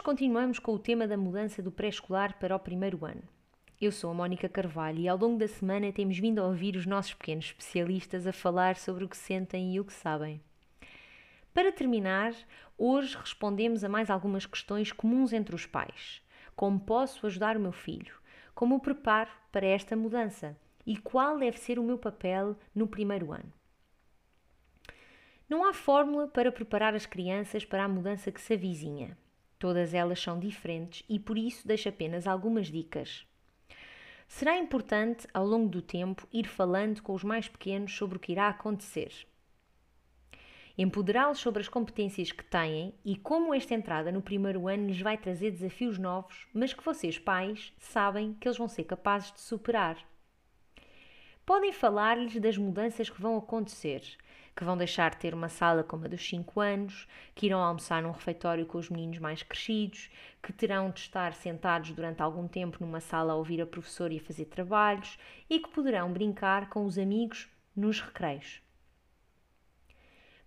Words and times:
continuamos 0.00 0.58
com 0.58 0.74
o 0.74 0.78
tema 0.78 1.06
da 1.06 1.16
mudança 1.16 1.62
do 1.62 1.70
pré-escolar 1.70 2.38
para 2.38 2.54
o 2.54 2.58
primeiro 2.58 3.04
ano. 3.04 3.22
Eu 3.80 3.90
sou 3.90 4.10
a 4.10 4.14
Mónica 4.14 4.48
Carvalho 4.48 5.00
e 5.00 5.08
ao 5.08 5.18
longo 5.18 5.38
da 5.38 5.48
semana 5.48 5.92
temos 5.92 6.18
vindo 6.18 6.40
a 6.40 6.46
ouvir 6.46 6.76
os 6.76 6.86
nossos 6.86 7.14
pequenos 7.14 7.46
especialistas 7.46 8.26
a 8.26 8.32
falar 8.32 8.76
sobre 8.76 9.04
o 9.04 9.08
que 9.08 9.16
sentem 9.16 9.74
e 9.74 9.80
o 9.80 9.84
que 9.84 9.92
sabem. 9.92 10.40
Para 11.52 11.72
terminar, 11.72 12.32
hoje 12.78 13.16
respondemos 13.16 13.82
a 13.82 13.88
mais 13.88 14.08
algumas 14.08 14.46
questões 14.46 14.92
comuns 14.92 15.32
entre 15.32 15.54
os 15.54 15.66
pais. 15.66 16.22
Como 16.54 16.78
posso 16.78 17.26
ajudar 17.26 17.56
o 17.56 17.60
meu 17.60 17.72
filho? 17.72 18.14
Como 18.54 18.76
o 18.76 18.80
preparo 18.80 19.30
para 19.50 19.66
esta 19.66 19.96
mudança? 19.96 20.56
E 20.86 20.96
qual 20.96 21.38
deve 21.38 21.58
ser 21.58 21.78
o 21.78 21.82
meu 21.82 21.98
papel 21.98 22.56
no 22.74 22.86
primeiro 22.86 23.32
ano? 23.32 23.52
Não 25.48 25.68
há 25.68 25.74
fórmula 25.74 26.28
para 26.28 26.50
preparar 26.50 26.94
as 26.94 27.04
crianças 27.04 27.64
para 27.64 27.84
a 27.84 27.88
mudança 27.88 28.32
que 28.32 28.40
se 28.40 28.54
avizinha. 28.54 29.18
Todas 29.62 29.94
elas 29.94 30.20
são 30.20 30.40
diferentes 30.40 31.04
e 31.08 31.20
por 31.20 31.38
isso 31.38 31.68
deixo 31.68 31.88
apenas 31.88 32.26
algumas 32.26 32.66
dicas. 32.66 33.24
Será 34.26 34.58
importante, 34.58 35.28
ao 35.32 35.46
longo 35.46 35.68
do 35.68 35.80
tempo, 35.80 36.26
ir 36.32 36.48
falando 36.48 37.00
com 37.00 37.14
os 37.14 37.22
mais 37.22 37.46
pequenos 37.46 37.94
sobre 37.94 38.16
o 38.16 38.18
que 38.18 38.32
irá 38.32 38.48
acontecer 38.48 39.12
empoderá-los 40.76 41.38
sobre 41.38 41.60
as 41.60 41.68
competências 41.68 42.32
que 42.32 42.42
têm 42.42 42.92
e 43.04 43.14
como 43.14 43.54
esta 43.54 43.72
entrada 43.74 44.10
no 44.10 44.20
primeiro 44.20 44.66
ano 44.66 44.88
lhes 44.88 45.00
vai 45.00 45.16
trazer 45.16 45.52
desafios 45.52 45.96
novos, 45.96 46.48
mas 46.52 46.72
que 46.72 46.82
vocês, 46.82 47.16
pais, 47.18 47.72
sabem 47.78 48.34
que 48.40 48.48
eles 48.48 48.58
vão 48.58 48.66
ser 48.66 48.82
capazes 48.82 49.30
de 49.32 49.42
superar. 49.42 49.96
Podem 51.44 51.72
falar-lhes 51.72 52.40
das 52.40 52.56
mudanças 52.56 53.08
que 53.08 53.20
vão 53.20 53.36
acontecer, 53.36 54.02
que 54.54 54.64
vão 54.64 54.76
deixar 54.76 55.10
de 55.10 55.16
ter 55.16 55.34
uma 55.34 55.48
sala 55.48 55.82
como 55.82 56.04
a 56.04 56.08
dos 56.08 56.26
5 56.28 56.60
anos, 56.60 57.08
que 57.34 57.46
irão 57.46 57.62
almoçar 57.62 58.02
num 58.02 58.10
refeitório 58.10 58.66
com 58.66 58.78
os 58.78 58.90
meninos 58.90 59.18
mais 59.18 59.42
crescidos, 59.42 60.10
que 60.42 60.52
terão 60.52 60.90
de 60.90 61.00
estar 61.00 61.32
sentados 61.32 61.92
durante 61.92 62.22
algum 62.22 62.46
tempo 62.46 62.78
numa 62.80 63.00
sala 63.00 63.32
a 63.32 63.36
ouvir 63.36 63.60
a 63.60 63.66
professora 63.66 64.12
e 64.12 64.18
a 64.18 64.22
fazer 64.22 64.46
trabalhos 64.46 65.18
e 65.48 65.58
que 65.58 65.70
poderão 65.70 66.12
brincar 66.12 66.68
com 66.68 66.84
os 66.84 66.98
amigos 66.98 67.48
nos 67.74 68.00
recreios. 68.00 68.60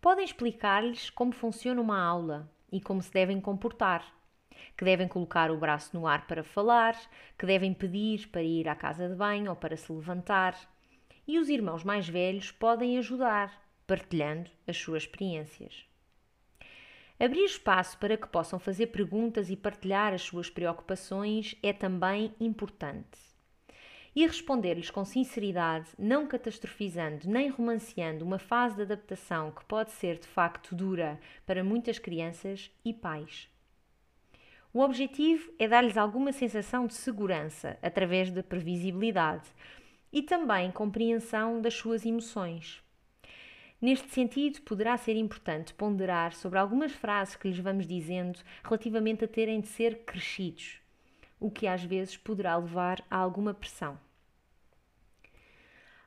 Podem 0.00 0.24
explicar-lhes 0.24 1.10
como 1.10 1.32
funciona 1.32 1.80
uma 1.80 2.02
aula 2.02 2.50
e 2.72 2.80
como 2.80 3.00
se 3.00 3.12
devem 3.12 3.40
comportar. 3.40 4.04
Que 4.76 4.84
devem 4.84 5.06
colocar 5.06 5.50
o 5.50 5.56
braço 5.56 5.96
no 5.96 6.08
ar 6.08 6.26
para 6.26 6.42
falar, 6.42 6.96
que 7.38 7.46
devem 7.46 7.72
pedir 7.72 8.28
para 8.28 8.42
ir 8.42 8.68
à 8.68 8.74
casa 8.74 9.08
de 9.08 9.14
banho 9.14 9.50
ou 9.50 9.56
para 9.56 9.76
se 9.76 9.92
levantar. 9.92 10.56
E 11.26 11.38
os 11.38 11.48
irmãos 11.48 11.84
mais 11.84 12.08
velhos 12.08 12.50
podem 12.50 12.98
ajudar, 12.98 13.61
partilhando 13.92 14.50
as 14.66 14.78
suas 14.78 15.02
experiências. 15.02 15.84
Abrir 17.20 17.44
espaço 17.44 17.98
para 17.98 18.16
que 18.16 18.26
possam 18.26 18.58
fazer 18.58 18.86
perguntas 18.86 19.50
e 19.50 19.56
partilhar 19.56 20.14
as 20.14 20.22
suas 20.22 20.48
preocupações 20.48 21.54
é 21.62 21.74
também 21.74 22.34
importante 22.40 23.20
e 24.16 24.26
responder-lhes 24.26 24.90
com 24.90 25.04
sinceridade, 25.04 25.88
não 25.98 26.26
catastrofizando 26.26 27.28
nem 27.28 27.50
romanceando 27.50 28.24
uma 28.24 28.38
fase 28.38 28.76
de 28.76 28.82
adaptação 28.82 29.50
que 29.50 29.64
pode 29.66 29.90
ser 29.92 30.18
de 30.18 30.26
facto 30.26 30.74
dura 30.74 31.20
para 31.44 31.62
muitas 31.62 31.98
crianças 31.98 32.70
e 32.82 32.94
pais. 32.94 33.46
O 34.72 34.80
objetivo 34.80 35.52
é 35.58 35.68
dar-lhes 35.68 35.98
alguma 35.98 36.32
sensação 36.32 36.86
de 36.86 36.94
segurança 36.94 37.78
através 37.82 38.30
da 38.30 38.42
previsibilidade 38.42 39.50
e 40.10 40.22
também 40.22 40.72
compreensão 40.72 41.60
das 41.60 41.74
suas 41.74 42.06
emoções. 42.06 42.82
Neste 43.82 44.08
sentido, 44.10 44.62
poderá 44.62 44.96
ser 44.96 45.16
importante 45.16 45.74
ponderar 45.74 46.34
sobre 46.34 46.56
algumas 46.56 46.92
frases 46.92 47.34
que 47.34 47.48
lhes 47.48 47.58
vamos 47.58 47.84
dizendo 47.84 48.38
relativamente 48.62 49.24
a 49.24 49.28
terem 49.28 49.60
de 49.60 49.66
ser 49.66 50.04
crescidos, 50.04 50.80
o 51.40 51.50
que 51.50 51.66
às 51.66 51.82
vezes 51.82 52.16
poderá 52.16 52.56
levar 52.56 53.04
a 53.10 53.16
alguma 53.16 53.52
pressão. 53.52 53.98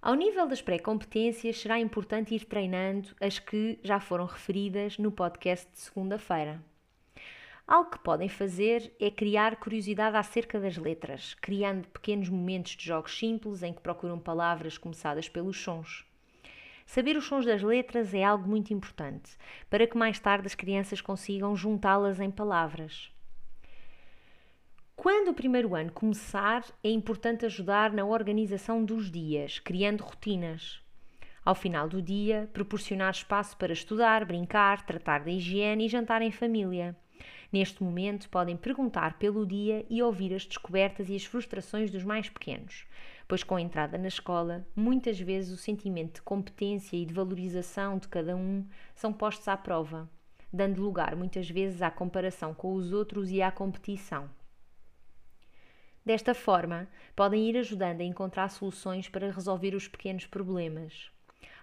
Ao 0.00 0.14
nível 0.14 0.46
das 0.46 0.62
pré-competências, 0.62 1.58
será 1.58 1.80
importante 1.80 2.32
ir 2.32 2.44
treinando 2.44 3.08
as 3.20 3.40
que 3.40 3.80
já 3.82 3.98
foram 3.98 4.26
referidas 4.26 4.96
no 4.96 5.10
podcast 5.10 5.68
de 5.72 5.80
segunda-feira. 5.80 6.62
Algo 7.66 7.90
que 7.90 7.98
podem 7.98 8.28
fazer 8.28 8.94
é 9.00 9.10
criar 9.10 9.56
curiosidade 9.56 10.16
acerca 10.16 10.60
das 10.60 10.76
letras, 10.76 11.34
criando 11.34 11.88
pequenos 11.88 12.28
momentos 12.28 12.76
de 12.76 12.84
jogos 12.84 13.18
simples 13.18 13.64
em 13.64 13.72
que 13.72 13.82
procuram 13.82 14.20
palavras 14.20 14.78
começadas 14.78 15.28
pelos 15.28 15.60
sons. 15.60 16.04
Saber 16.94 17.16
os 17.16 17.24
sons 17.24 17.44
das 17.44 17.60
letras 17.60 18.14
é 18.14 18.22
algo 18.22 18.48
muito 18.48 18.72
importante, 18.72 19.32
para 19.68 19.84
que 19.84 19.98
mais 19.98 20.20
tarde 20.20 20.46
as 20.46 20.54
crianças 20.54 21.00
consigam 21.00 21.56
juntá-las 21.56 22.20
em 22.20 22.30
palavras. 22.30 23.12
Quando 24.94 25.32
o 25.32 25.34
primeiro 25.34 25.74
ano 25.74 25.90
começar, 25.90 26.64
é 26.84 26.88
importante 26.88 27.44
ajudar 27.44 27.92
na 27.92 28.04
organização 28.04 28.84
dos 28.84 29.10
dias, 29.10 29.58
criando 29.58 30.04
rotinas. 30.04 30.80
Ao 31.44 31.56
final 31.56 31.88
do 31.88 32.00
dia, 32.00 32.48
proporcionar 32.52 33.10
espaço 33.10 33.56
para 33.56 33.72
estudar, 33.72 34.24
brincar, 34.24 34.86
tratar 34.86 35.24
da 35.24 35.32
higiene 35.32 35.86
e 35.86 35.88
jantar 35.88 36.22
em 36.22 36.30
família. 36.30 36.96
Neste 37.52 37.82
momento, 37.82 38.28
podem 38.28 38.56
perguntar 38.56 39.18
pelo 39.18 39.44
dia 39.44 39.84
e 39.90 40.00
ouvir 40.00 40.32
as 40.32 40.46
descobertas 40.46 41.08
e 41.08 41.16
as 41.16 41.24
frustrações 41.24 41.90
dos 41.90 42.04
mais 42.04 42.28
pequenos, 42.28 42.86
pois 43.26 43.42
com 43.42 43.56
a 43.56 43.60
entrada 43.60 43.96
na 43.96 44.08
escola, 44.08 44.66
muitas 44.74 45.18
vezes 45.18 45.52
o 45.52 45.56
sentimento 45.56 46.14
de 46.14 46.22
competência 46.22 46.96
e 46.96 47.04
de 47.04 47.14
valorização 47.14 47.98
de 47.98 48.08
cada 48.08 48.36
um 48.36 48.66
são 48.94 49.12
postos 49.12 49.48
à 49.48 49.56
prova, 49.56 50.08
dando 50.52 50.82
lugar 50.82 51.16
muitas 51.16 51.48
vezes 51.48 51.82
à 51.82 51.90
comparação 51.90 52.54
com 52.54 52.74
os 52.74 52.92
outros 52.92 53.30
e 53.30 53.42
à 53.42 53.50
competição. 53.50 54.30
Desta 56.04 56.34
forma, 56.34 56.86
podem 57.16 57.48
ir 57.48 57.56
ajudando 57.56 58.02
a 58.02 58.04
encontrar 58.04 58.50
soluções 58.50 59.08
para 59.08 59.30
resolver 59.30 59.74
os 59.74 59.88
pequenos 59.88 60.26
problemas, 60.26 61.10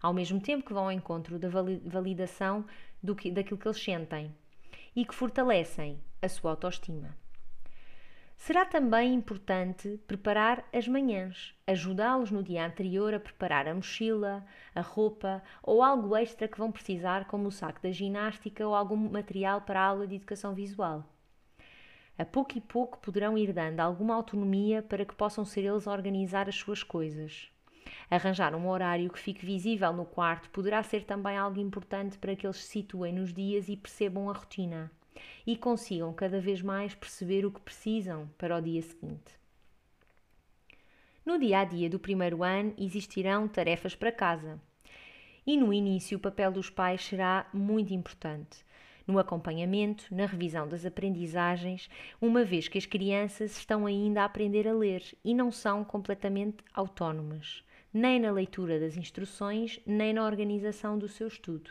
ao 0.00 0.14
mesmo 0.14 0.40
tempo 0.40 0.64
que 0.64 0.72
vão 0.72 0.84
ao 0.84 0.92
encontro 0.92 1.38
da 1.38 1.48
validação 1.84 2.64
do 3.02 3.14
que, 3.14 3.30
daquilo 3.30 3.58
que 3.58 3.68
eles 3.68 3.82
sentem 3.82 4.34
e 4.96 5.04
que 5.04 5.14
fortalecem 5.14 6.00
a 6.22 6.28
sua 6.28 6.52
autoestima. 6.52 7.14
Será 8.40 8.64
também 8.64 9.12
importante 9.12 10.00
preparar 10.06 10.66
as 10.72 10.88
manhãs, 10.88 11.54
ajudá-los 11.66 12.30
no 12.30 12.42
dia 12.42 12.64
anterior 12.64 13.12
a 13.12 13.20
preparar 13.20 13.68
a 13.68 13.74
mochila, 13.74 14.42
a 14.74 14.80
roupa 14.80 15.42
ou 15.62 15.82
algo 15.82 16.16
extra 16.16 16.48
que 16.48 16.56
vão 16.56 16.72
precisar, 16.72 17.26
como 17.26 17.48
o 17.48 17.52
saco 17.52 17.82
da 17.82 17.90
ginástica 17.90 18.66
ou 18.66 18.74
algum 18.74 18.96
material 18.96 19.60
para 19.60 19.78
a 19.78 19.84
aula 19.84 20.06
de 20.06 20.14
educação 20.14 20.54
visual. 20.54 21.04
A 22.16 22.24
pouco 22.24 22.56
e 22.56 22.62
pouco 22.62 22.98
poderão 23.00 23.36
ir 23.36 23.52
dando 23.52 23.80
alguma 23.80 24.14
autonomia 24.14 24.82
para 24.82 25.04
que 25.04 25.14
possam 25.14 25.44
ser 25.44 25.66
eles 25.66 25.86
a 25.86 25.92
organizar 25.92 26.48
as 26.48 26.56
suas 26.56 26.82
coisas. 26.82 27.50
Arranjar 28.10 28.54
um 28.54 28.70
horário 28.70 29.10
que 29.10 29.18
fique 29.18 29.44
visível 29.44 29.92
no 29.92 30.06
quarto 30.06 30.48
poderá 30.48 30.82
ser 30.82 31.04
também 31.04 31.36
algo 31.36 31.60
importante 31.60 32.16
para 32.16 32.34
que 32.34 32.46
eles 32.46 32.56
se 32.56 32.68
situem 32.68 33.12
nos 33.12 33.34
dias 33.34 33.68
e 33.68 33.76
percebam 33.76 34.30
a 34.30 34.32
rotina 34.32 34.90
e 35.46 35.56
consigam 35.56 36.12
cada 36.12 36.40
vez 36.40 36.62
mais 36.62 36.94
perceber 36.94 37.44
o 37.44 37.50
que 37.50 37.60
precisam 37.60 38.28
para 38.38 38.56
o 38.56 38.60
dia 38.60 38.82
seguinte. 38.82 39.38
No 41.24 41.38
dia 41.38 41.60
a 41.60 41.64
dia 41.64 41.88
do 41.88 41.98
primeiro 41.98 42.42
ano 42.42 42.74
existirão 42.78 43.46
tarefas 43.46 43.94
para 43.94 44.12
casa. 44.12 44.60
E 45.46 45.56
no 45.56 45.72
início 45.72 46.18
o 46.18 46.20
papel 46.20 46.52
dos 46.52 46.70
pais 46.70 47.04
será 47.04 47.48
muito 47.52 47.92
importante 47.92 48.64
no 49.10 49.18
acompanhamento, 49.18 50.04
na 50.10 50.26
revisão 50.26 50.68
das 50.68 50.86
aprendizagens, 50.86 51.90
uma 52.20 52.44
vez 52.44 52.68
que 52.68 52.78
as 52.78 52.86
crianças 52.86 53.56
estão 53.56 53.86
ainda 53.86 54.22
a 54.22 54.24
aprender 54.24 54.66
a 54.68 54.72
ler 54.72 55.02
e 55.24 55.34
não 55.34 55.50
são 55.50 55.84
completamente 55.84 56.58
autónomas, 56.72 57.64
nem 57.92 58.20
na 58.20 58.30
leitura 58.30 58.78
das 58.78 58.96
instruções, 58.96 59.80
nem 59.84 60.12
na 60.12 60.24
organização 60.24 60.98
do 60.98 61.08
seu 61.08 61.26
estudo. 61.26 61.70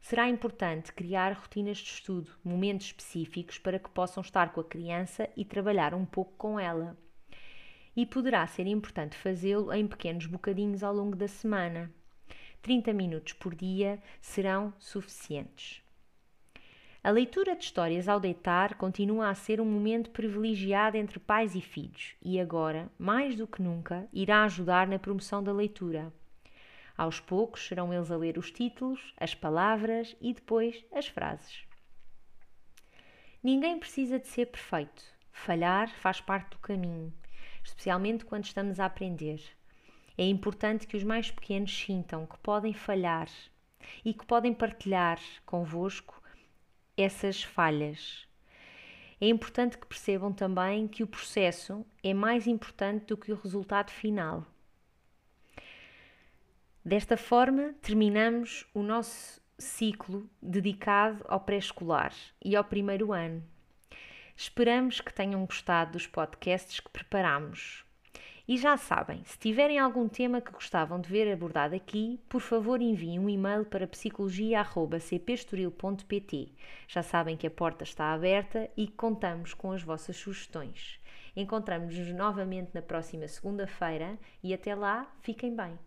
Será 0.00 0.28
importante 0.28 0.92
criar 0.92 1.32
rotinas 1.32 1.78
de 1.78 1.90
estudo, 1.90 2.32
momentos 2.42 2.86
específicos 2.86 3.58
para 3.58 3.78
que 3.78 3.90
possam 3.90 4.22
estar 4.22 4.52
com 4.52 4.60
a 4.60 4.64
criança 4.64 5.28
e 5.36 5.44
trabalhar 5.44 5.94
um 5.94 6.04
pouco 6.04 6.32
com 6.36 6.58
ela. 6.58 6.96
E 7.94 8.06
poderá 8.06 8.46
ser 8.46 8.66
importante 8.66 9.16
fazê-lo 9.16 9.72
em 9.72 9.86
pequenos 9.86 10.26
bocadinhos 10.26 10.82
ao 10.82 10.94
longo 10.94 11.14
da 11.14 11.28
semana. 11.28 11.92
30 12.62 12.92
minutos 12.92 13.32
por 13.34 13.54
dia 13.54 14.02
serão 14.20 14.72
suficientes. 14.78 15.82
A 17.02 17.10
leitura 17.10 17.56
de 17.56 17.64
histórias 17.64 18.08
ao 18.08 18.20
deitar 18.20 18.74
continua 18.74 19.30
a 19.30 19.34
ser 19.34 19.58
um 19.58 19.64
momento 19.64 20.10
privilegiado 20.10 20.98
entre 20.98 21.18
pais 21.18 21.54
e 21.54 21.60
filhos 21.60 22.14
e 22.22 22.38
agora, 22.38 22.90
mais 22.98 23.34
do 23.34 23.46
que 23.46 23.62
nunca, 23.62 24.06
irá 24.12 24.44
ajudar 24.44 24.86
na 24.86 24.98
promoção 24.98 25.42
da 25.42 25.52
leitura. 25.52 26.12
Aos 27.00 27.18
poucos 27.18 27.66
serão 27.66 27.94
eles 27.94 28.10
a 28.10 28.16
ler 28.18 28.36
os 28.36 28.50
títulos, 28.50 29.14
as 29.16 29.34
palavras 29.34 30.14
e 30.20 30.34
depois 30.34 30.84
as 30.92 31.06
frases. 31.06 31.64
Ninguém 33.42 33.78
precisa 33.78 34.18
de 34.18 34.26
ser 34.26 34.44
perfeito. 34.48 35.02
Falhar 35.32 35.88
faz 35.88 36.20
parte 36.20 36.50
do 36.50 36.58
caminho, 36.58 37.10
especialmente 37.64 38.26
quando 38.26 38.44
estamos 38.44 38.78
a 38.78 38.84
aprender. 38.84 39.42
É 40.18 40.26
importante 40.26 40.86
que 40.86 40.94
os 40.94 41.02
mais 41.02 41.30
pequenos 41.30 41.74
sintam 41.74 42.26
que 42.26 42.36
podem 42.40 42.74
falhar 42.74 43.30
e 44.04 44.12
que 44.12 44.26
podem 44.26 44.52
partilhar 44.52 45.18
convosco 45.46 46.22
essas 46.98 47.42
falhas. 47.42 48.28
É 49.18 49.26
importante 49.26 49.78
que 49.78 49.86
percebam 49.86 50.34
também 50.34 50.86
que 50.86 51.02
o 51.02 51.06
processo 51.06 51.82
é 52.04 52.12
mais 52.12 52.46
importante 52.46 53.06
do 53.06 53.16
que 53.16 53.32
o 53.32 53.40
resultado 53.40 53.90
final. 53.90 54.46
Desta 56.82 57.14
forma, 57.14 57.74
terminamos 57.82 58.66
o 58.72 58.82
nosso 58.82 59.38
ciclo 59.58 60.26
dedicado 60.40 61.22
ao 61.28 61.40
pré-escolar 61.40 62.14
e 62.42 62.56
ao 62.56 62.64
primeiro 62.64 63.12
ano. 63.12 63.44
Esperamos 64.34 64.98
que 65.02 65.12
tenham 65.12 65.44
gostado 65.44 65.92
dos 65.92 66.06
podcasts 66.06 66.80
que 66.80 66.88
preparamos. 66.88 67.84
E 68.48 68.56
já 68.56 68.78
sabem, 68.78 69.22
se 69.24 69.38
tiverem 69.38 69.78
algum 69.78 70.08
tema 70.08 70.40
que 70.40 70.50
gostavam 70.50 70.98
de 70.98 71.10
ver 71.10 71.30
abordado 71.30 71.74
aqui, 71.74 72.18
por 72.30 72.40
favor 72.40 72.80
enviem 72.80 73.18
um 73.18 73.28
e-mail 73.28 73.66
para 73.66 73.86
psicologia.cpestoril.pt. 73.86 76.54
Já 76.88 77.02
sabem 77.02 77.36
que 77.36 77.46
a 77.46 77.50
porta 77.50 77.84
está 77.84 78.14
aberta 78.14 78.70
e 78.74 78.88
contamos 78.88 79.52
com 79.52 79.70
as 79.70 79.82
vossas 79.82 80.16
sugestões. 80.16 80.98
Encontramos-nos 81.36 82.10
novamente 82.14 82.70
na 82.72 82.80
próxima 82.80 83.28
segunda-feira 83.28 84.18
e 84.42 84.54
até 84.54 84.74
lá, 84.74 85.06
fiquem 85.20 85.54
bem. 85.54 85.78